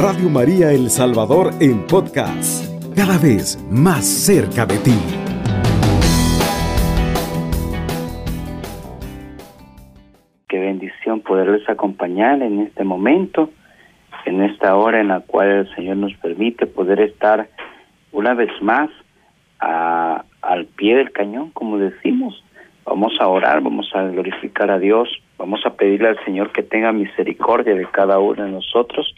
Radio 0.00 0.30
María 0.30 0.70
El 0.70 0.90
Salvador 0.90 1.50
en 1.58 1.84
podcast, 1.84 2.64
cada 2.94 3.18
vez 3.18 3.58
más 3.68 4.06
cerca 4.06 4.64
de 4.64 4.78
ti. 4.78 4.94
Qué 10.46 10.60
bendición 10.60 11.20
poderles 11.22 11.68
acompañar 11.68 12.42
en 12.42 12.60
este 12.60 12.84
momento, 12.84 13.50
en 14.24 14.44
esta 14.44 14.76
hora 14.76 15.00
en 15.00 15.08
la 15.08 15.18
cual 15.18 15.48
el 15.48 15.74
Señor 15.74 15.96
nos 15.96 16.14
permite 16.18 16.66
poder 16.66 17.00
estar 17.00 17.48
una 18.12 18.34
vez 18.34 18.52
más 18.62 18.90
al 19.58 20.66
pie 20.76 20.94
del 20.94 21.10
cañón, 21.10 21.50
como 21.50 21.76
decimos. 21.76 22.44
Vamos 22.84 23.14
a 23.18 23.26
orar, 23.26 23.62
vamos 23.62 23.90
a 23.94 24.04
glorificar 24.04 24.70
a 24.70 24.78
Dios, 24.78 25.08
vamos 25.38 25.66
a 25.66 25.74
pedirle 25.74 26.10
al 26.10 26.24
Señor 26.24 26.52
que 26.52 26.62
tenga 26.62 26.92
misericordia 26.92 27.74
de 27.74 27.86
cada 27.86 28.20
uno 28.20 28.44
de 28.44 28.52
nosotros 28.52 29.12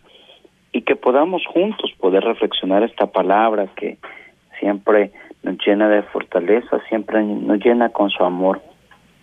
y 0.73 0.83
que 0.83 0.97
podamos 0.97 1.45
juntos 1.47 1.93
poder 1.99 2.23
reflexionar 2.25 2.83
esta 2.83 3.07
palabra 3.07 3.69
que 3.77 3.99
siempre 4.59 5.13
nos 5.43 5.57
llena 5.67 5.89
de 5.89 6.03
fortaleza, 6.03 6.81
siempre 6.89 7.23
nos 7.23 7.59
llena 7.65 7.89
con 7.89 8.11
su 8.11 8.23
amor. 8.25 8.61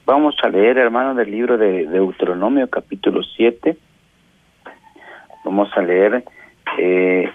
Vamos 0.06 0.36
a 0.44 0.50
leer, 0.50 0.78
hermano, 0.78 1.16
del 1.16 1.32
libro 1.32 1.58
de 1.58 1.86
Deuteronomio 1.86 2.70
capítulo 2.70 3.24
7. 3.24 3.78
Vamos 5.44 5.70
a 5.76 5.82
leer 5.82 6.24
eh, 6.78 7.30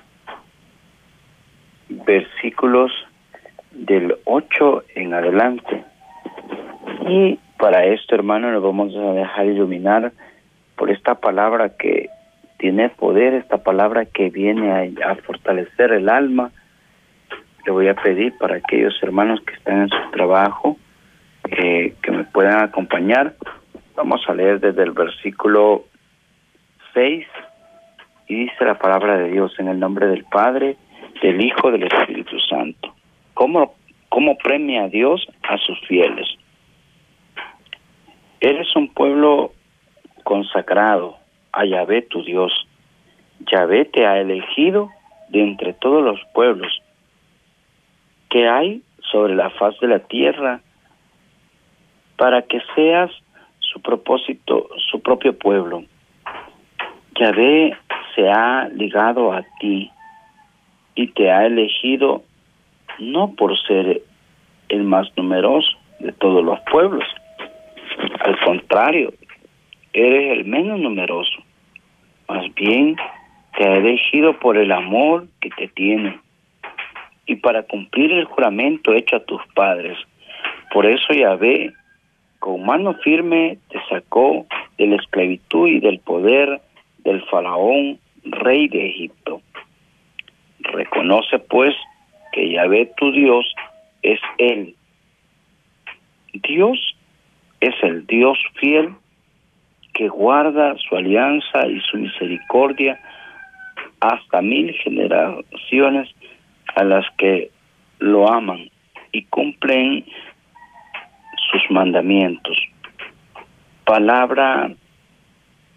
versículos 1.89 2.93
del 3.71 4.17
8 4.25 4.85
en 4.95 5.15
adelante. 5.15 5.85
Y 7.09 7.39
para 7.59 7.85
esto, 7.85 8.15
hermano, 8.15 8.51
nos 8.51 8.63
vamos 8.63 8.95
a 8.97 9.13
dejar 9.13 9.47
iluminar 9.47 10.13
por 10.77 10.91
esta 10.91 11.15
palabra 11.15 11.77
que 11.77 12.09
tiene 12.63 12.91
poder, 12.91 13.35
esta 13.35 13.59
palabra 13.59 14.05
que 14.05 14.31
viene 14.31 14.95
a, 15.05 15.17
fortalecer 15.17 15.91
el 15.91 16.09
alma. 16.09 16.53
Le 17.67 17.73
voy 17.73 17.89
a 17.89 17.95
pedir 17.95 18.39
para 18.39 18.55
aquellos 18.55 18.95
hermanos 19.03 19.41
que 19.45 19.55
están 19.55 19.83
en 19.83 19.89
su 19.89 20.11
trabajo 20.13 20.77
eh, 21.51 21.97
que 22.01 22.13
me 22.13 22.23
puedan 22.23 22.63
acompañar. 22.63 23.35
Vamos 23.97 24.23
a 24.29 24.35
leer 24.35 24.61
desde 24.61 24.85
el 24.85 24.93
versículo 24.93 25.87
6 26.95 27.27
y 28.29 28.45
dice 28.45 28.65
la 28.65 28.79
palabra 28.79 29.19
de 29.19 29.33
Dios 29.33 29.53
en 29.59 29.67
el 29.67 29.81
nombre 29.81 30.07
del 30.07 30.25
Padre, 30.27 30.77
del 31.21 31.45
Hijo, 31.45 31.73
del 31.73 31.83
Espíritu 31.83 32.39
Santo. 32.49 32.95
¿Cómo, 33.35 33.75
cómo 34.09 34.39
premia 34.39 34.85
a 34.85 34.89
Dios 34.89 35.27
a 35.43 35.59
sus 35.59 35.81
fieles? 35.89 36.29
Eres 38.39 38.77
un 38.77 38.87
pueblo 38.95 39.51
consagrado 40.23 41.22
a 41.53 41.65
Yahvé 41.65 42.03
tu 42.03 42.23
Dios. 42.23 42.53
Yahvé 43.51 43.85
te 43.85 44.07
ha 44.07 44.19
elegido 44.19 44.91
de 45.29 45.43
entre 45.43 45.73
todos 45.75 46.03
los 46.03 46.21
pueblos 46.33 46.81
que 48.31 48.49
hay 48.49 48.83
sobre 49.11 49.35
la 49.35 49.51
faz 49.51 49.79
de 49.81 49.89
la 49.89 49.99
tierra 49.99 50.61
para 52.17 52.43
que 52.43 52.61
seas 52.75 53.11
su 53.59 53.81
propósito, 53.81 54.69
su 54.91 55.01
propio 55.01 55.37
pueblo. 55.37 55.85
Yahvé 57.19 57.77
se 58.15 58.29
ha 58.29 58.69
ligado 58.69 59.33
a 59.33 59.43
ti 59.61 59.91
y 60.95 61.09
te 61.09 61.31
ha 61.31 61.47
elegido 61.47 62.23
no 62.99 63.33
por 63.33 63.59
ser 63.67 64.03
el 64.69 64.83
más 64.85 65.09
numeroso 65.17 65.77
de 65.99 66.13
todos 66.13 66.45
los 66.45 66.59
pueblos. 66.71 67.05
Al 68.21 68.39
contrario, 68.41 69.13
eres 69.93 70.39
el 70.39 70.45
menos 70.45 70.81
numeroso. 70.81 71.43
Más 72.29 72.53
bien, 72.55 72.97
te 73.57 73.69
ha 73.69 73.77
elegido 73.77 74.39
por 74.39 74.57
el 74.57 74.73
amor 74.73 75.27
que 75.41 75.51
te 75.51 75.69
tiene 75.69 76.19
y 77.27 77.37
para 77.37 77.63
cumplir 77.63 78.13
el 78.13 78.25
juramento 78.25 78.95
hecho 78.95 79.17
a 79.17 79.25
tus 79.25 79.43
padres. 79.55 79.99
Por 80.73 80.87
eso 80.87 81.13
Yahvé, 81.13 81.73
con 82.39 82.65
mano 82.65 82.95
firme, 82.95 83.59
te 83.69 83.79
sacó 83.89 84.47
de 84.79 84.87
la 84.87 84.97
esclavitud 84.97 85.69
y 85.69 85.81
del 85.81 85.99
poder 86.01 86.61
del 86.99 87.23
faraón, 87.27 87.99
rey 88.25 88.69
de 88.69 88.87
Egipto. 88.87 89.43
Reconoce 90.61 91.39
pues 91.39 91.75
que 92.33 92.51
Yahvé 92.51 92.91
tu 92.97 93.13
Dios 93.13 93.45
es 94.03 94.21
Él. 94.39 94.75
Dios 96.33 96.97
es 97.61 97.75
el 97.83 98.07
Dios 98.07 98.39
fiel 98.55 98.95
que 99.93 100.09
guarda 100.09 100.77
su 100.77 100.97
alianza 100.97 101.67
y 101.67 101.81
su 101.81 101.99
misericordia 101.99 102.99
hasta 104.01 104.43
mil 104.43 104.73
generaciones 104.75 106.09
a 106.75 106.85
las 106.85 107.05
que 107.19 107.51
lo 107.99 108.31
aman 108.31 108.71
y 109.13 109.25
cumplen 109.25 110.05
sus 111.51 111.71
mandamientos. 111.71 112.57
Palabra 113.85 114.73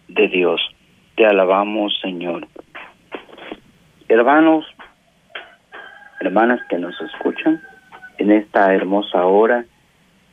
de 0.07 0.27
Dios. 0.27 0.61
Te 1.15 1.25
alabamos, 1.25 1.97
Señor. 2.01 2.47
Hermanos, 4.07 4.65
hermanas 6.21 6.61
que 6.69 6.77
nos 6.77 6.99
escuchan, 7.01 7.61
en 8.17 8.31
esta 8.31 8.73
hermosa 8.73 9.25
hora, 9.25 9.65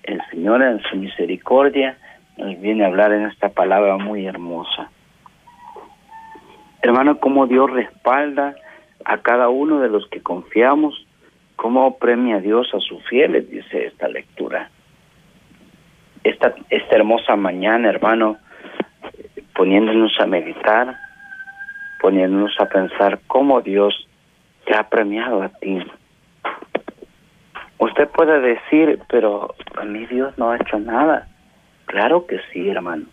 el 0.05 0.21
Señor 0.31 0.63
en 0.63 0.81
su 0.83 0.97
misericordia 0.97 1.97
nos 2.43 2.61
viene 2.61 2.85
a 2.85 2.89
hablar 2.89 3.13
en 3.13 3.27
esta 3.27 3.49
palabra 3.51 3.97
muy 3.97 4.27
hermosa. 4.27 4.91
Hermano, 6.83 7.19
cómo 7.19 7.47
Dios 7.47 7.71
respalda 7.71 8.55
a 9.05 9.19
cada 9.19 9.49
uno 9.49 9.81
de 9.81 9.89
los 9.89 10.09
que 10.09 10.23
confiamos, 10.23 11.07
cómo 11.57 11.99
premia 11.99 12.41
Dios 12.41 12.73
a 12.75 12.81
sus 12.81 13.05
fieles, 13.09 13.49
dice 13.51 13.87
esta 13.87 14.09
lectura. 14.09 14.71
Esta, 16.25 16.55
esta 16.71 16.97
hermosa 16.97 17.37
mañana, 17.37 17.89
hermano, 17.89 18.39
poniéndonos 19.55 20.19
a 20.21 20.27
meditar, 20.27 20.97
poniéndonos 22.01 22.59
a 22.59 22.67
pensar 22.67 23.21
cómo 23.27 23.61
Dios 23.61 24.09
te 24.65 24.77
ha 24.77 24.89
premiado 24.89 25.43
a 25.43 25.49
ti. 25.49 25.79
Usted 27.79 28.09
puede 28.09 28.41
decir, 28.41 29.01
pero 29.09 29.55
a 29.77 29.85
mí 29.85 30.07
Dios 30.07 30.37
no 30.39 30.51
ha 30.51 30.57
hecho 30.57 30.79
nada. 30.79 31.29
Claro 31.93 32.27
que 32.27 32.41
sí, 32.51 32.71
hermano. 32.71 33.05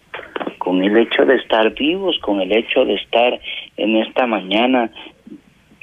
Con 0.57 0.81
el 0.81 0.95
hecho 0.95 1.25
de 1.25 1.35
estar 1.35 1.73
vivos, 1.73 2.17
con 2.19 2.39
el 2.39 2.49
hecho 2.55 2.85
de 2.85 2.93
estar 2.93 3.37
en 3.75 3.97
esta 3.97 4.25
mañana, 4.25 4.89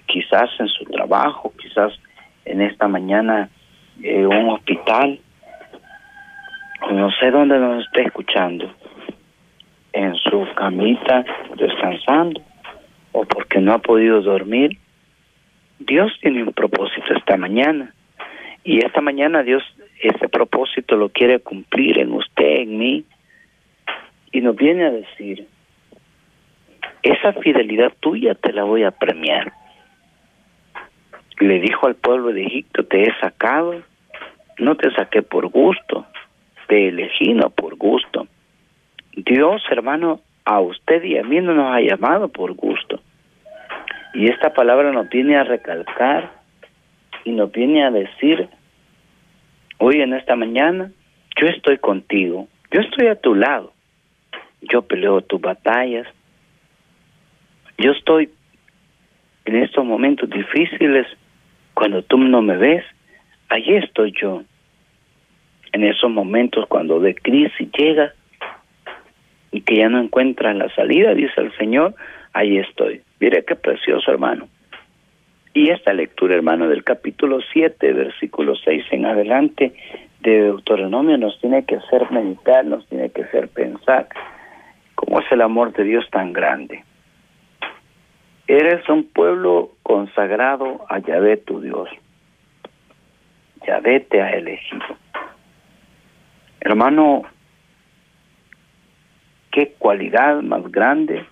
quizás 0.06 0.48
en 0.58 0.68
su 0.68 0.86
trabajo, 0.86 1.52
quizás 1.60 1.92
en 2.46 2.62
esta 2.62 2.88
mañana 2.88 3.50
en 4.02 4.26
un 4.26 4.48
hospital, 4.48 5.20
no 6.90 7.10
sé 7.20 7.30
dónde 7.30 7.58
nos 7.58 7.84
está 7.84 8.00
escuchando, 8.00 8.72
en 9.92 10.14
su 10.14 10.46
camita 10.54 11.22
descansando, 11.54 12.40
o 13.12 13.26
porque 13.26 13.60
no 13.60 13.74
ha 13.74 13.78
podido 13.78 14.22
dormir, 14.22 14.78
Dios 15.80 16.10
tiene 16.22 16.44
un 16.44 16.54
propósito 16.54 17.12
esta 17.14 17.36
mañana. 17.36 17.92
Y 18.64 18.78
esta 18.78 19.02
mañana 19.02 19.42
Dios 19.42 19.62
ese 20.00 20.28
propósito 20.28 20.96
lo 20.96 21.08
quiere 21.08 21.40
cumplir 21.40 21.98
en 21.98 22.12
usted, 22.12 22.35
mí. 22.66 23.04
Y 24.32 24.40
nos 24.40 24.56
viene 24.56 24.84
a 24.84 24.90
decir, 24.90 25.46
esa 27.02 27.32
fidelidad 27.34 27.92
tuya 28.00 28.34
te 28.34 28.52
la 28.52 28.64
voy 28.64 28.82
a 28.82 28.90
premiar. 28.90 29.52
Le 31.38 31.60
dijo 31.60 31.86
al 31.86 31.94
pueblo 31.94 32.32
de 32.32 32.44
Egipto, 32.44 32.84
te 32.84 33.02
he 33.02 33.20
sacado, 33.20 33.82
no 34.58 34.76
te 34.76 34.90
saqué 34.94 35.22
por 35.22 35.48
gusto, 35.48 36.06
te 36.66 36.88
elegí 36.88 37.34
no 37.34 37.50
por 37.50 37.76
gusto. 37.76 38.26
Dios, 39.12 39.62
hermano, 39.70 40.20
a 40.44 40.60
usted 40.60 41.02
y 41.04 41.18
a 41.18 41.22
mí 41.22 41.40
no 41.40 41.54
nos 41.54 41.74
ha 41.74 41.80
llamado 41.80 42.28
por 42.28 42.52
gusto. 42.54 43.00
Y 44.14 44.28
esta 44.28 44.54
palabra 44.54 44.92
nos 44.92 45.08
viene 45.08 45.36
a 45.36 45.44
recalcar 45.44 46.32
y 47.24 47.32
nos 47.32 47.52
viene 47.52 47.84
a 47.84 47.90
decir, 47.90 48.48
hoy 49.78 50.00
en 50.00 50.14
esta 50.14 50.36
mañana, 50.36 50.90
yo 51.40 51.48
estoy 51.48 51.78
contigo, 51.78 52.48
yo 52.70 52.80
estoy 52.80 53.06
a 53.08 53.16
tu 53.16 53.34
lado, 53.34 53.72
yo 54.60 54.82
peleo 54.82 55.20
tus 55.20 55.40
batallas, 55.40 56.06
yo 57.78 57.92
estoy 57.92 58.30
en 59.44 59.56
estos 59.56 59.84
momentos 59.84 60.28
difíciles, 60.28 61.06
cuando 61.74 62.02
tú 62.02 62.18
no 62.18 62.42
me 62.42 62.56
ves, 62.56 62.84
allí 63.48 63.76
estoy 63.76 64.12
yo. 64.20 64.42
En 65.72 65.84
esos 65.84 66.10
momentos 66.10 66.66
cuando 66.68 67.00
de 67.00 67.14
crisis 67.14 67.68
llega 67.76 68.12
y 69.52 69.60
que 69.60 69.76
ya 69.76 69.88
no 69.88 70.00
encuentras 70.00 70.56
la 70.56 70.68
salida, 70.74 71.14
dice 71.14 71.40
el 71.40 71.56
Señor, 71.56 71.94
ahí 72.32 72.58
estoy. 72.58 73.02
Mire 73.20 73.44
qué 73.44 73.56
precioso, 73.56 74.10
hermano. 74.10 74.48
Y 75.54 75.70
esta 75.70 75.92
lectura, 75.92 76.34
hermano, 76.34 76.68
del 76.68 76.84
capítulo 76.84 77.40
7, 77.52 77.92
versículo 77.92 78.56
6 78.56 78.84
en 78.90 79.06
adelante 79.06 79.72
de 80.30 80.42
Deuteronomio 80.42 81.16
nos 81.18 81.38
tiene 81.40 81.64
que 81.64 81.76
hacer 81.76 82.10
meditar, 82.10 82.64
nos 82.64 82.86
tiene 82.88 83.10
que 83.10 83.22
hacer 83.22 83.48
pensar 83.48 84.08
cómo 84.96 85.20
es 85.20 85.30
el 85.30 85.40
amor 85.40 85.72
de 85.72 85.84
Dios 85.84 86.04
tan 86.10 86.32
grande. 86.32 86.84
Eres 88.48 88.88
un 88.88 89.04
pueblo 89.04 89.70
consagrado 89.82 90.84
a 90.88 90.98
Yahvé 90.98 91.36
tu 91.36 91.60
Dios. 91.60 91.88
Yahvé 93.66 94.00
te 94.00 94.20
ha 94.20 94.30
elegido. 94.30 94.84
Hermano, 96.60 97.22
qué 99.52 99.74
cualidad 99.78 100.42
más 100.42 100.70
grande, 100.72 101.24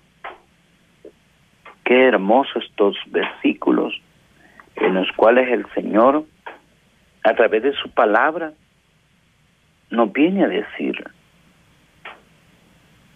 qué 1.85 2.07
hermosos 2.07 2.65
estos 2.65 2.97
versículos 3.07 4.01
en 4.77 4.95
los 4.95 5.11
cuales 5.13 5.49
el 5.51 5.67
Señor, 5.75 6.25
a 7.25 7.35
través 7.35 7.63
de 7.63 7.73
su 7.73 7.91
palabra, 7.91 8.53
nos 9.95 10.13
viene 10.13 10.45
a 10.45 10.49
decir 10.49 11.03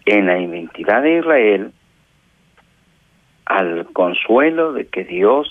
en 0.06 0.26
la 0.26 0.38
identidad 0.38 1.02
de 1.02 1.18
Israel 1.18 1.72
al 3.44 3.86
consuelo 3.92 4.72
de 4.72 4.86
que 4.86 5.04
Dios 5.04 5.48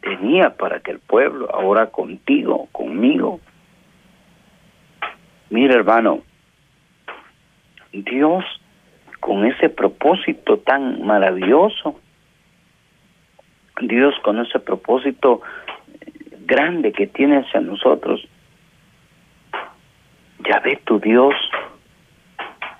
tenía 0.00 0.56
para 0.56 0.80
que 0.80 0.92
el 0.92 0.98
pueblo, 0.98 1.48
ahora 1.54 1.86
contigo, 1.90 2.68
conmigo. 2.72 3.40
Mira 5.50 5.74
hermano, 5.74 6.22
Dios 7.92 8.44
con 9.20 9.46
ese 9.46 9.68
propósito 9.68 10.58
tan 10.58 11.04
maravilloso, 11.06 11.98
Dios 13.80 14.14
con 14.22 14.40
ese 14.40 14.58
propósito 14.58 15.40
grande 16.46 16.92
que 16.92 17.06
tiene 17.06 17.38
hacia 17.38 17.60
nosotros, 17.60 18.28
ya 20.48 20.60
ve 20.60 20.80
tu 20.84 20.98
Dios, 20.98 21.34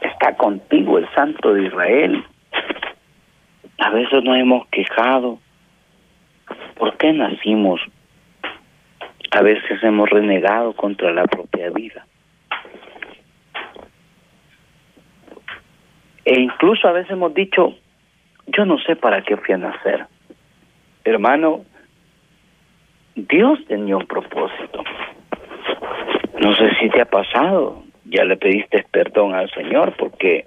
está 0.01 0.37
contigo 0.37 0.99
el 0.99 1.09
Santo 1.15 1.55
de 1.55 1.65
Israel. 1.65 2.25
A 3.79 3.91
veces 3.91 4.23
nos 4.23 4.37
hemos 4.37 4.67
quejado. 4.69 5.39
¿Por 6.77 6.97
qué 6.97 7.13
nacimos? 7.13 7.81
A 9.31 9.43
veces 9.43 9.83
hemos 9.83 10.09
renegado 10.11 10.75
contra 10.75 11.13
la 11.13 11.25
propia 11.25 11.71
vida. 11.71 12.07
E 16.25 16.41
incluso 16.41 16.89
a 16.89 16.93
veces 16.93 17.11
hemos 17.11 17.35
dicho, 17.35 17.75
yo 18.47 18.65
no 18.65 18.79
sé 18.79 18.97
para 18.97 19.23
qué 19.23 19.37
fui 19.37 19.55
a 19.55 19.59
nacer. 19.59 20.07
Hermano, 21.05 21.65
Dios 23.15 23.59
tenía 23.67 23.97
un 23.97 24.07
propósito. 24.07 24.83
No 26.45 26.55
sé 26.55 26.69
si 26.79 26.91
te 26.91 27.01
ha 27.01 27.07
pasado, 27.07 27.85
ya 28.05 28.23
le 28.27 28.37
pediste 28.37 28.85
perdón 28.91 29.35
al 29.35 29.51
Señor 29.53 29.95
porque 29.97 30.45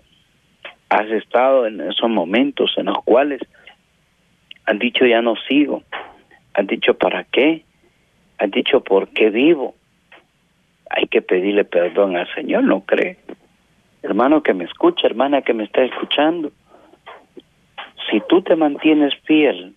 has 0.90 1.10
estado 1.10 1.66
en 1.66 1.82
esos 1.82 2.08
momentos 2.08 2.72
en 2.78 2.86
los 2.86 3.04
cuales 3.04 3.42
han 4.68 4.78
dicho 4.78 5.08
ya 5.08 5.24
no 5.24 5.34
sigo, 5.48 5.82
han 6.54 6.68
dicho 6.68 6.94
para 6.94 7.24
qué, 7.24 7.64
han 8.38 8.52
dicho 8.52 8.82
por 8.82 9.08
qué 9.08 9.32
vivo. 9.32 9.74
Hay 10.92 11.08
que 11.08 11.24
pedirle 11.24 11.66
perdón 11.66 12.16
al 12.16 12.32
Señor, 12.36 12.64
¿no 12.64 12.82
cree? 12.82 13.18
Hermano 14.04 14.44
que 14.44 14.54
me 14.54 14.66
escucha, 14.66 15.08
hermana 15.08 15.42
que 15.42 15.56
me 15.56 15.64
está 15.64 15.82
escuchando, 15.84 16.52
si 18.12 18.22
tú 18.30 18.44
te 18.44 18.56
mantienes 18.56 19.16
fiel 19.26 19.74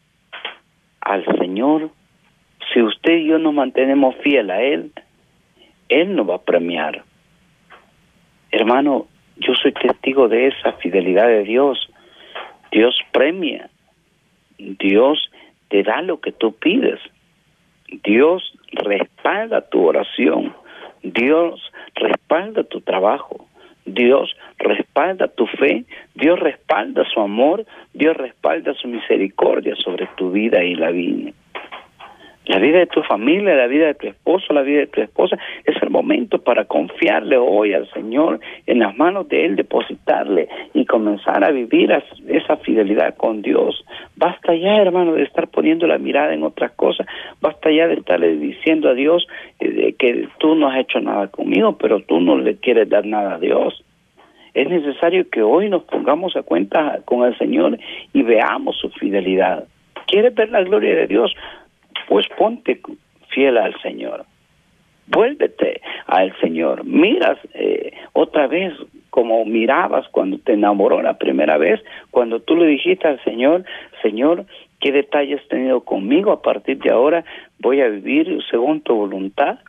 al 1.01 1.25
Señor, 1.39 1.89
si 2.75 2.83
usted 2.83 3.15
y 3.15 3.29
yo 3.29 3.39
nos 3.39 3.55
mantenemos 3.55 4.17
fiel 4.17 4.51
a 4.51 4.61
Él, 4.61 4.93
Él 5.91 6.15
nos 6.15 6.29
va 6.29 6.37
a 6.37 6.43
premiar. 6.43 7.05
Hermano, 8.51 9.09
yo 9.37 9.55
soy 9.55 9.73
testigo 9.73 10.29
de 10.29 10.47
esa 10.47 10.73
fidelidad 10.75 11.27
de 11.27 11.43
Dios. 11.43 11.91
Dios 12.71 12.97
premia. 13.13 13.69
Dios 14.59 15.31
te 15.69 15.83
da 15.83 16.01
lo 16.03 16.21
que 16.21 16.33
tú 16.33 16.55
pides. 16.55 17.01
Dios 18.05 18.57
respalda 18.73 19.69
tu 19.69 19.85
oración. 19.85 20.55
Dios 21.03 21.61
respalda 21.95 22.63
tu 22.65 22.81
trabajo. 22.81 23.47
Dios 23.87 24.37
respalda 24.59 25.27
tu 25.27 25.47
fe, 25.47 25.85
Dios 26.15 26.39
respalda 26.39 27.03
su 27.13 27.19
amor, 27.19 27.65
Dios 27.93 28.17
respalda 28.17 28.75
su 28.75 28.87
misericordia 28.87 29.75
sobre 29.77 30.07
tu 30.17 30.31
vida 30.31 30.63
y 30.63 30.77
la 30.77 30.91
vida 30.91 31.33
la 32.47 32.59
vida 32.59 32.79
de 32.79 32.87
tu 32.87 33.03
familia, 33.03 33.55
la 33.55 33.67
vida 33.67 33.87
de 33.87 33.95
tu 33.95 34.07
esposo, 34.09 34.53
la 34.53 34.63
vida 34.63 34.81
de 34.81 34.87
tu 34.87 35.01
esposa. 35.01 35.39
Es 35.65 35.81
el 35.83 35.91
momento 35.91 36.39
para 36.39 36.65
confiarle 36.65 37.37
hoy 37.37 37.75
al 37.75 37.89
Señor 37.93 38.41
en 38.67 38.81
las 38.81 38.97
manos 38.97 39.29
de 39.29 39.45
Él, 39.45 39.57
depositarle 39.57 40.49
y 40.75 40.85
comenzar 40.87 41.45
a 41.45 41.51
vivir 41.51 41.93
esa 42.29 42.57
fidelidad 42.57 43.15
con 43.17 43.43
Dios. 43.43 43.85
Basta 44.17 44.55
ya, 44.55 44.77
hermano, 44.79 45.13
de 45.13 45.23
estar 45.23 45.49
poniendo 45.49 45.87
la 45.87 45.99
mirada 45.99 46.35
en 46.35 46.43
otras 46.43 46.73
cosas. 46.73 47.07
Basta 47.41 47.71
ya 47.71 47.87
de 47.87 47.95
estarle 47.95 48.37
diciendo 48.37 48.89
a 48.89 48.95
Dios 48.95 49.27
eh, 49.61 49.95
que 49.99 50.29
tú 50.39 50.55
no 50.55 50.69
has 50.69 50.79
hecho 50.81 51.01
nada 51.01 51.29
conmigo, 51.29 51.77
pero 51.79 52.01
tú 52.01 52.21
no 52.21 52.39
le 52.39 52.57
quieres 52.57 52.89
dar 52.89 53.07
nada 53.07 53.35
a 53.35 53.39
Dios. 53.39 53.85
Es 54.55 54.69
necesario 54.69 55.29
que 55.31 55.43
hoy 55.43 55.69
nos 55.69 55.85
pongamos 55.85 56.35
a 56.37 56.43
cuenta 56.43 57.01
con 57.05 57.25
el 57.25 57.37
Señor 57.39 57.79
y 58.13 58.23
veamos 58.23 58.77
su 58.79 58.91
fidelidad. 58.91 59.65
¿Quieres 60.07 60.35
ver 60.35 60.51
la 60.51 60.63
gloria 60.65 60.97
de 60.97 61.07
Dios? 61.07 61.33
Pues 62.11 62.27
ponte 62.37 62.81
fiel 63.29 63.57
al 63.57 63.81
Señor. 63.83 64.25
Vuélvete 65.07 65.81
al 66.09 66.37
Señor. 66.41 66.85
Miras 66.85 67.39
eh, 67.55 67.93
otra 68.15 68.49
vez 68.49 68.75
como 69.11 69.45
mirabas 69.45 70.09
cuando 70.09 70.39
te 70.39 70.55
enamoró 70.55 71.03
la 71.03 71.19
primera 71.19 71.57
vez, 71.57 71.81
cuando 72.11 72.41
tú 72.41 72.57
le 72.57 72.67
dijiste 72.67 73.07
al 73.07 73.23
Señor, 73.23 73.65
Señor, 74.03 74.45
¿qué 74.81 74.91
detalles 74.91 75.41
has 75.41 75.47
tenido 75.47 75.83
conmigo? 75.83 76.33
A 76.33 76.43
partir 76.43 76.79
de 76.79 76.91
ahora 76.91 77.25
voy 77.61 77.81
a 77.81 77.87
vivir 77.87 78.41
según 78.51 78.81
tu 78.81 78.97
voluntad. 78.97 79.61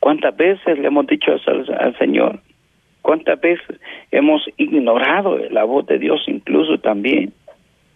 ¿Cuántas 0.00 0.34
veces 0.34 0.78
le 0.78 0.86
hemos 0.86 1.06
dicho 1.06 1.34
eso 1.34 1.50
al, 1.50 1.74
al 1.78 1.98
Señor? 1.98 2.40
¿Cuántas 3.02 3.38
veces 3.38 3.78
hemos 4.10 4.48
ignorado 4.56 5.36
la 5.50 5.64
voz 5.64 5.86
de 5.86 5.98
Dios 5.98 6.24
incluso 6.26 6.78
también? 6.78 7.34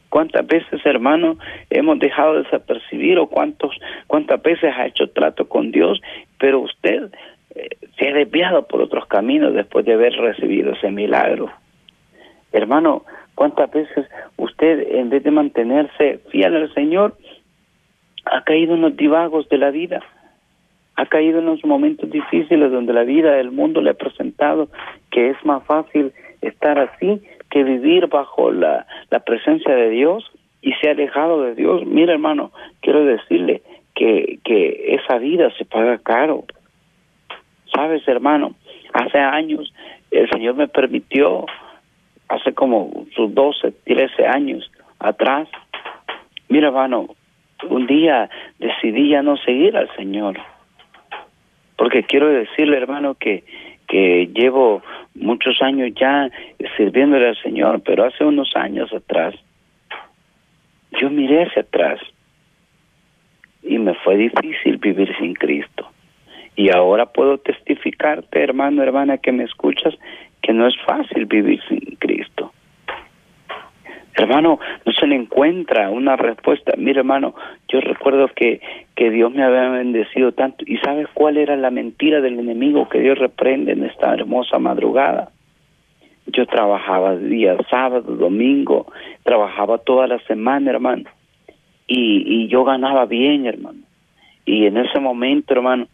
¿Cuántas 0.08 0.46
veces, 0.46 0.84
hermano, 0.84 1.36
hemos 1.70 1.98
dejado 1.98 2.34
de 2.34 2.42
desapercibir 2.44 3.18
o 3.18 3.26
cuántos, 3.26 3.78
cuántas 4.06 4.42
veces 4.42 4.72
ha 4.74 4.86
hecho 4.86 5.10
trato 5.10 5.48
con 5.48 5.70
Dios, 5.70 6.00
pero 6.38 6.60
usted 6.60 7.10
eh, 7.54 7.68
se 7.98 8.08
ha 8.08 8.14
desviado 8.14 8.66
por 8.66 8.80
otros 8.80 9.06
caminos 9.06 9.52
después 9.54 9.84
de 9.84 9.94
haber 9.94 10.14
recibido 10.14 10.72
ese 10.72 10.90
milagro? 10.90 11.50
Hermano, 12.52 13.04
¿cuántas 13.34 13.70
veces 13.70 14.06
usted, 14.36 14.96
en 14.96 15.10
vez 15.10 15.22
de 15.22 15.30
mantenerse 15.30 16.20
fiel 16.30 16.56
al 16.56 16.72
Señor, 16.72 17.14
ha 18.24 18.42
caído 18.44 18.74
en 18.74 18.80
los 18.80 18.96
divagos 18.96 19.46
de 19.50 19.58
la 19.58 19.70
vida? 19.70 20.00
Ha 20.96 21.06
caído 21.06 21.40
en 21.40 21.46
los 21.46 21.62
momentos 21.64 22.10
difíciles 22.10 22.72
donde 22.72 22.94
la 22.94 23.04
vida 23.04 23.32
del 23.32 23.50
mundo 23.50 23.82
le 23.82 23.90
ha 23.90 23.94
presentado 23.94 24.68
que 25.10 25.30
es 25.30 25.36
más 25.44 25.62
fácil 25.64 26.12
estar 26.40 26.78
así 26.78 27.22
que 27.50 27.64
vivir 27.64 28.06
bajo 28.06 28.50
la, 28.50 28.86
la 29.10 29.20
presencia 29.20 29.74
de 29.74 29.90
Dios 29.90 30.30
y 30.60 30.72
se 30.74 30.88
ha 30.88 30.92
alejado 30.92 31.42
de 31.42 31.54
Dios. 31.54 31.84
Mira, 31.86 32.12
hermano, 32.12 32.52
quiero 32.80 33.04
decirle 33.04 33.62
que, 33.94 34.38
que 34.44 34.94
esa 34.94 35.18
vida 35.18 35.50
se 35.56 35.64
paga 35.64 35.98
caro. 35.98 36.44
Sabes, 37.74 38.06
hermano, 38.08 38.54
hace 38.92 39.18
años 39.18 39.72
el 40.10 40.28
Señor 40.30 40.54
me 40.54 40.68
permitió, 40.68 41.46
hace 42.28 42.52
como 42.52 43.06
sus 43.14 43.32
12, 43.34 43.72
13 43.84 44.26
años 44.26 44.70
atrás, 44.98 45.48
mira, 46.48 46.68
hermano, 46.68 47.08
un 47.68 47.86
día 47.86 48.30
decidí 48.58 49.10
ya 49.10 49.22
no 49.22 49.36
seguir 49.36 49.76
al 49.76 49.94
Señor. 49.96 50.38
Porque 51.76 52.02
quiero 52.02 52.28
decirle, 52.28 52.76
hermano, 52.76 53.14
que 53.14 53.44
que 53.88 54.28
llevo 54.32 54.82
muchos 55.18 55.60
años 55.62 55.90
ya 55.98 56.30
sirviéndole 56.76 57.28
al 57.28 57.42
Señor, 57.42 57.82
pero 57.84 58.04
hace 58.04 58.24
unos 58.24 58.54
años 58.56 58.92
atrás, 58.92 59.34
yo 61.00 61.10
miré 61.10 61.44
hacia 61.44 61.62
atrás 61.62 62.00
y 63.62 63.78
me 63.78 63.94
fue 63.94 64.16
difícil 64.16 64.78
vivir 64.78 65.14
sin 65.18 65.34
Cristo. 65.34 65.90
Y 66.56 66.70
ahora 66.74 67.06
puedo 67.06 67.38
testificarte, 67.38 68.42
hermano, 68.42 68.82
hermana, 68.82 69.18
que 69.18 69.30
me 69.30 69.44
escuchas, 69.44 69.94
que 70.42 70.52
no 70.52 70.66
es 70.66 70.74
fácil 70.84 71.26
vivir 71.26 71.60
sin 71.68 71.96
Cristo. 71.96 72.52
Hermano, 74.14 74.58
no 74.84 74.92
se 74.92 75.06
le 75.06 75.14
encuentra 75.14 75.90
una 75.90 76.16
respuesta. 76.16 76.72
Mira, 76.76 77.00
hermano, 77.00 77.34
yo 77.68 77.80
recuerdo 77.80 78.28
que, 78.28 78.60
que 78.96 79.10
Dios 79.10 79.32
me 79.32 79.44
había 79.44 79.68
bendecido 79.68 80.32
tanto. 80.32 80.64
¿Y 80.66 80.78
sabes 80.78 81.06
cuál 81.14 81.36
era 81.36 81.56
la 81.56 81.70
mentira 81.70 82.20
del 82.20 82.38
enemigo 82.38 82.88
que 82.88 83.00
Dios 83.00 83.18
reprende 83.18 83.72
en 83.72 83.84
esta 83.84 84.12
hermosa 84.12 84.58
madrugada? 84.58 85.30
Yo 86.26 86.46
trabajaba 86.46 87.16
día 87.16 87.56
sábado, 87.70 88.16
domingo, 88.16 88.86
trabajaba 89.22 89.78
toda 89.78 90.06
la 90.06 90.18
semana, 90.20 90.70
hermano. 90.70 91.04
Y, 91.86 92.24
y 92.26 92.48
yo 92.48 92.64
ganaba 92.64 93.06
bien, 93.06 93.46
hermano. 93.46 93.78
Y 94.44 94.66
en 94.66 94.78
ese 94.78 94.98
momento, 94.98 95.54
hermano, 95.54 95.86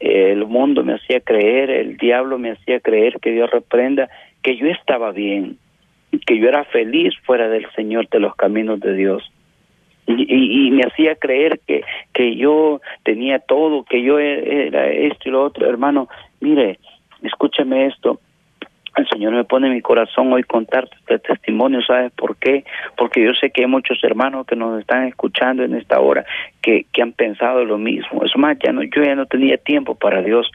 el 0.00 0.44
mundo 0.46 0.82
me 0.82 0.94
hacía 0.94 1.20
creer, 1.20 1.70
el 1.70 1.96
diablo 1.96 2.38
me 2.38 2.52
hacía 2.52 2.80
creer 2.80 3.18
que 3.20 3.32
Dios 3.32 3.50
reprenda 3.50 4.08
que 4.42 4.56
yo 4.56 4.66
estaba 4.66 5.12
bien 5.12 5.58
que 6.26 6.38
yo 6.38 6.48
era 6.48 6.64
feliz 6.64 7.14
fuera 7.24 7.48
del 7.48 7.70
Señor 7.72 8.08
de 8.08 8.20
los 8.20 8.34
caminos 8.36 8.80
de 8.80 8.94
Dios. 8.94 9.30
Y, 10.06 10.70
me 10.70 10.84
hacía 10.84 11.16
creer 11.16 11.60
que, 11.66 11.84
que 12.14 12.34
yo 12.36 12.80
tenía 13.02 13.40
todo, 13.40 13.84
que 13.84 14.02
yo 14.02 14.18
e, 14.18 14.68
era 14.68 14.86
esto 14.88 15.28
y 15.28 15.32
lo 15.32 15.44
otro. 15.44 15.68
Hermano, 15.68 16.08
mire, 16.40 16.78
escúcheme 17.22 17.86
esto. 17.86 18.18
El 18.96 19.06
Señor 19.08 19.32
me 19.32 19.44
pone 19.44 19.68
en 19.68 19.74
mi 19.74 19.82
corazón 19.82 20.32
hoy 20.32 20.42
contarte 20.44 20.96
este 21.00 21.18
testimonio, 21.18 21.82
¿sabes 21.82 22.10
por 22.12 22.36
qué? 22.36 22.64
Porque 22.96 23.22
yo 23.22 23.32
sé 23.34 23.50
que 23.50 23.62
hay 23.62 23.68
muchos 23.68 24.02
hermanos 24.02 24.46
que 24.46 24.56
nos 24.56 24.80
están 24.80 25.06
escuchando 25.06 25.62
en 25.62 25.74
esta 25.74 26.00
hora 26.00 26.24
que, 26.62 26.86
que 26.92 27.02
han 27.02 27.12
pensado 27.12 27.64
lo 27.64 27.78
mismo. 27.78 28.24
Es 28.24 28.36
más, 28.36 28.56
ya 28.64 28.72
no, 28.72 28.82
yo 28.82 29.02
ya 29.04 29.14
no 29.14 29.26
tenía 29.26 29.58
tiempo 29.58 29.94
para 29.94 30.22
Dios. 30.22 30.50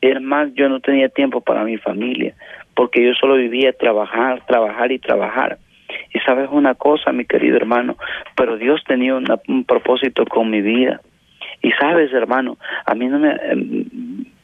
Es 0.00 0.20
más, 0.20 0.52
yo 0.54 0.68
no 0.68 0.80
tenía 0.80 1.08
tiempo 1.08 1.40
para 1.40 1.64
mi 1.64 1.76
familia, 1.78 2.34
porque 2.78 3.04
yo 3.04 3.12
solo 3.14 3.34
vivía 3.34 3.72
trabajar, 3.72 4.46
trabajar 4.46 4.92
y 4.92 5.00
trabajar. 5.00 5.58
Y 6.14 6.20
sabes 6.20 6.48
una 6.52 6.76
cosa, 6.76 7.10
mi 7.10 7.24
querido 7.24 7.56
hermano, 7.56 7.96
pero 8.36 8.56
Dios 8.56 8.84
tenía 8.86 9.16
un 9.16 9.64
propósito 9.64 10.24
con 10.24 10.48
mi 10.48 10.62
vida. 10.62 11.00
Y 11.60 11.72
sabes, 11.72 12.12
hermano, 12.12 12.56
a 12.86 12.94
mí 12.94 13.08
no 13.08 13.18
me 13.18 13.30
em, 13.30 13.84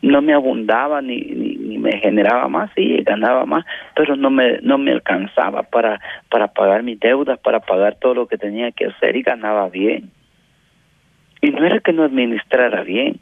no 0.03 0.21
me 0.21 0.35
abundaba 0.35 1.01
ni, 1.01 1.21
ni, 1.21 1.79
me 1.79 1.97
generaba 2.01 2.49
más, 2.49 2.73
sí, 2.75 3.05
ganaba 3.05 3.47
más, 3.47 3.65
pero 3.95 4.17
no 4.17 4.31
me 4.31 4.59
no 4.63 4.79
me 4.79 4.91
alcanzaba 4.91 5.63
para 5.63 6.01
para 6.29 6.49
pagar 6.49 6.83
mis 6.83 6.99
deudas, 6.99 7.39
para 7.39 7.61
pagar 7.61 7.99
todo 8.01 8.15
lo 8.15 8.27
que 8.27 8.37
tenía 8.37 8.73
que 8.73 8.87
hacer 8.87 9.15
y 9.15 9.23
ganaba 9.23 9.69
bien. 9.69 10.11
Y 11.41 11.51
no 11.51 11.65
era 11.65 11.79
que 11.79 11.93
no 11.93 12.03
administrara 12.03 12.83
bien, 12.83 13.21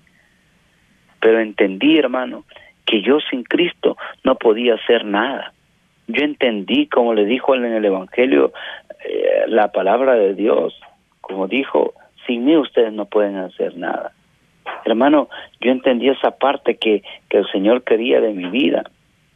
pero 1.20 1.38
entendí, 1.38 1.98
hermano, 1.98 2.44
que 2.86 3.02
yo 3.02 3.18
sin 3.30 3.44
Cristo 3.44 3.96
no 4.24 4.36
podía 4.36 4.74
hacer 4.74 5.04
nada 5.04 5.52
yo 6.12 6.24
entendí, 6.24 6.86
como 6.86 7.14
le 7.14 7.24
dijo 7.24 7.54
en 7.54 7.64
el 7.64 7.84
Evangelio, 7.84 8.52
eh, 9.04 9.44
la 9.48 9.72
palabra 9.72 10.14
de 10.14 10.34
Dios, 10.34 10.78
como 11.20 11.48
dijo, 11.48 11.94
sin 12.26 12.44
mí 12.44 12.56
ustedes 12.56 12.92
no 12.92 13.06
pueden 13.06 13.36
hacer 13.36 13.76
nada. 13.76 14.12
Hermano, 14.84 15.28
yo 15.60 15.70
entendí 15.70 16.08
esa 16.08 16.32
parte 16.32 16.76
que, 16.76 17.02
que 17.28 17.38
el 17.38 17.46
Señor 17.50 17.82
quería 17.82 18.20
de 18.20 18.32
mi 18.32 18.48
vida. 18.50 18.84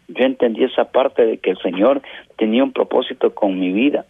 Yo 0.08 0.24
entendí 0.24 0.64
esa 0.64 0.90
parte 0.90 1.24
de 1.24 1.38
que 1.38 1.50
el 1.50 1.58
Señor 1.58 2.02
tenía 2.36 2.62
un 2.62 2.72
propósito 2.72 3.34
con 3.34 3.58
mi 3.58 3.72
vida. 3.72 4.04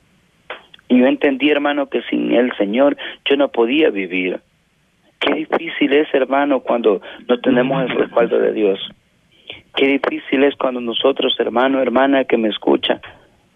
Y 0.89 1.01
yo 1.01 1.07
entendí, 1.07 1.51
hermano, 1.51 1.89
que 1.89 2.03
sin 2.03 2.33
el 2.33 2.55
Señor 2.57 2.97
yo 3.25 3.37
no 3.37 3.49
podía 3.49 3.91
vivir. 3.91 4.41
Qué 5.21 5.35
difícil 5.35 5.93
es, 5.93 6.13
hermano, 6.15 6.61
cuando 6.61 7.01
no 7.27 7.41
tenemos 7.41 7.83
el 7.83 7.97
respaldo 7.97 8.39
de 8.39 8.53
Dios. 8.53 8.79
Qué 9.77 9.87
difícil 9.89 10.43
es 10.43 10.57
cuando 10.57 10.81
nosotros, 10.81 11.37
hermano, 11.39 11.83
hermana 11.83 12.25
que 12.25 12.39
me 12.39 12.49
escucha, 12.49 12.99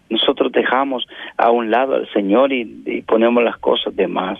nosotros 0.07 0.51
dejamos 0.51 1.07
a 1.35 1.49
un 1.49 1.71
lado 1.71 1.95
al 1.95 2.07
Señor 2.13 2.53
y, 2.53 3.01
ponemos 3.07 3.43
las 3.43 3.57
cosas 3.57 3.95
de 3.95 4.07
más. 4.07 4.39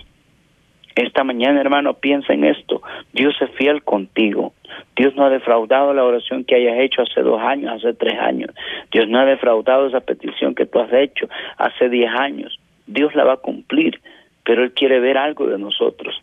Esta 0.94 1.24
mañana, 1.24 1.60
hermano, 1.60 1.94
piensa 1.94 2.34
en 2.34 2.44
esto. 2.44 2.82
Dios 3.12 3.34
es 3.40 3.50
fiel 3.56 3.82
contigo. 3.82 4.52
Dios 4.94 5.16
no 5.16 5.24
ha 5.24 5.30
defraudado 5.30 5.92
la 5.92 6.04
oración 6.04 6.44
que 6.44 6.54
hayas 6.54 6.78
hecho 6.78 7.02
hace 7.02 7.20
dos 7.20 7.40
años, 7.42 7.72
hace 7.72 7.94
tres 7.94 8.16
años. 8.16 8.54
Dios 8.92 9.08
no 9.08 9.18
ha 9.18 9.24
defraudado 9.24 9.88
esa 9.88 10.00
petición 10.00 10.54
que 10.54 10.66
tú 10.66 10.78
has 10.78 10.92
hecho 10.92 11.28
hace 11.56 11.88
diez 11.88 12.12
años. 12.14 12.60
Dios 12.86 13.12
la 13.16 13.24
va 13.24 13.32
a 13.32 13.38
cumplir, 13.38 14.00
pero 14.44 14.62
Él 14.62 14.72
quiere 14.72 15.00
ver 15.00 15.18
algo 15.18 15.48
de 15.48 15.58
nosotros. 15.58 16.14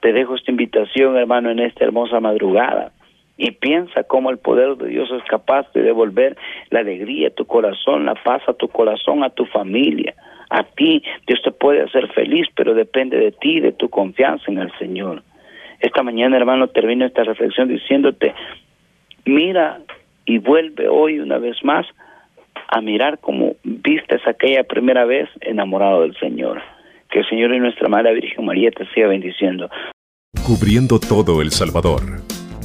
Te 0.00 0.14
dejo 0.14 0.36
esta 0.36 0.50
invitación, 0.50 1.18
hermano, 1.18 1.50
en 1.50 1.58
esta 1.58 1.84
hermosa 1.84 2.18
madrugada 2.18 2.92
y 3.36 3.50
piensa 3.52 4.04
cómo 4.04 4.30
el 4.30 4.38
poder 4.38 4.76
de 4.76 4.88
Dios 4.88 5.10
es 5.12 5.22
capaz 5.24 5.70
de 5.72 5.82
devolver 5.82 6.36
la 6.70 6.80
alegría 6.80 7.28
a 7.28 7.32
tu 7.32 7.46
corazón, 7.46 8.06
la 8.06 8.14
paz 8.14 8.42
a 8.48 8.54
tu 8.54 8.68
corazón, 8.68 9.24
a 9.24 9.30
tu 9.30 9.44
familia. 9.46 10.14
A 10.48 10.62
ti 10.62 11.02
Dios 11.26 11.40
te 11.42 11.50
puede 11.50 11.82
hacer 11.82 12.08
feliz, 12.12 12.46
pero 12.54 12.74
depende 12.74 13.18
de 13.18 13.32
ti, 13.32 13.60
de 13.60 13.72
tu 13.72 13.88
confianza 13.88 14.44
en 14.50 14.58
el 14.58 14.72
Señor. 14.78 15.22
Esta 15.80 16.02
mañana, 16.02 16.36
hermano, 16.36 16.68
termino 16.68 17.04
esta 17.04 17.24
reflexión 17.24 17.68
diciéndote, 17.68 18.34
mira 19.24 19.80
y 20.24 20.38
vuelve 20.38 20.88
hoy 20.88 21.20
una 21.20 21.38
vez 21.38 21.56
más 21.62 21.86
a 22.68 22.80
mirar 22.80 23.18
como 23.18 23.56
vistes 23.62 24.20
aquella 24.26 24.64
primera 24.64 25.04
vez 25.04 25.28
enamorado 25.40 26.02
del 26.02 26.16
Señor. 26.18 26.62
Que 27.10 27.20
el 27.20 27.28
Señor 27.28 27.54
y 27.54 27.60
nuestra 27.60 27.88
Madre 27.88 28.14
Virgen 28.14 28.44
María 28.44 28.70
te 28.70 28.86
siga 28.92 29.08
bendiciendo. 29.08 29.70
Cubriendo 30.44 30.98
todo 30.98 31.42
El 31.42 31.50
Salvador. 31.50 32.02